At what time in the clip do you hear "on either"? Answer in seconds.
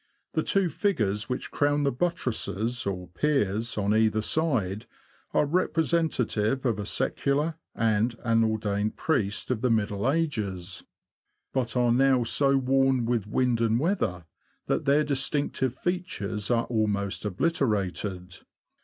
3.77-4.23